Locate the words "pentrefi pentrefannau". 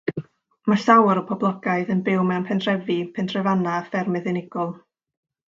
2.49-3.77